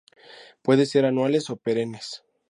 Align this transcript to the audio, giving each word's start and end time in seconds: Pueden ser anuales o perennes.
Pueden 0.63 0.87
ser 0.87 1.05
anuales 1.05 1.51
o 1.51 1.57
perennes. 1.57 2.23